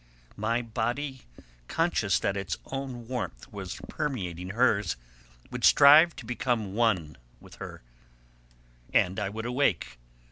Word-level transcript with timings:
My 0.35 0.63
body, 0.63 1.21
conscious 1.67 2.17
that 2.21 2.35
its 2.35 2.57
own 2.65 3.07
warmth 3.07 3.53
was 3.53 3.79
permeating 3.87 4.49
hers, 4.49 4.95
would 5.51 5.63
strive 5.63 6.15
to 6.15 6.25
become 6.25 6.73
one 6.73 7.17
with 7.39 7.57
her, 7.57 7.83
and 8.91 9.19
I 9.19 9.29
would 9.29 9.45
awake. 9.45 9.99